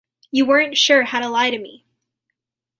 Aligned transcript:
You 0.31 0.47
weren't 0.47 0.79
sure 0.79 1.03
how 1.03 1.19
to 1.19 1.29
lie 1.29 1.51
to 1.51 1.59
me. 1.59 1.85